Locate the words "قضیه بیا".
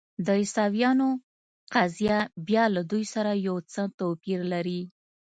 1.73-2.63